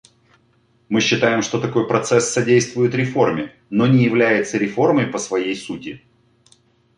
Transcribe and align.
Мы 0.89 0.99
считаем, 0.99 1.43
что 1.43 1.61
такой 1.61 1.87
процесс 1.87 2.27
содействует 2.27 2.95
реформе, 2.95 3.53
но 3.69 3.85
не 3.85 4.03
является 4.03 4.57
реформой 4.57 5.05
по 5.05 5.19
своей 5.19 5.55
сути. 5.55 6.01